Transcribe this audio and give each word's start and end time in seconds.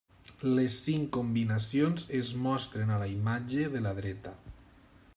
Les 0.59 0.77
cinc 0.85 1.11
combinacions 1.17 2.07
es 2.21 2.33
mostren 2.47 2.95
a 2.97 3.01
la 3.05 3.13
imatge 3.13 3.71
de 3.77 3.87
la 3.89 3.97
dreta. 4.03 4.37